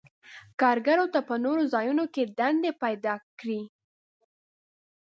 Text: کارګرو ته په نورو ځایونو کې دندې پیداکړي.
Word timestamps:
کارګرو 0.61 1.05
ته 1.13 1.19
په 1.27 1.35
نورو 1.43 1.63
ځایونو 1.73 2.05
کې 2.13 2.23
دندې 2.39 2.71
پیداکړي. 2.83 3.61